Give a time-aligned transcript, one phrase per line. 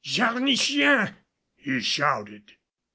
[0.03, 1.15] "Jarnichien!"
[1.55, 2.55] he shouted.